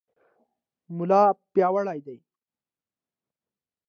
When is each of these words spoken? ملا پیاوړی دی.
ملا 0.97 1.21
پیاوړی 1.53 1.97
دی. 2.05 2.17